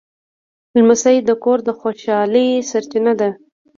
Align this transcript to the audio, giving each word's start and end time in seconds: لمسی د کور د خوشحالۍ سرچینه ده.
لمسی 0.75 1.17
د 1.27 1.29
کور 1.43 1.59
د 1.67 1.69
خوشحالۍ 1.79 2.49
سرچینه 2.69 3.13
ده. 3.19 3.29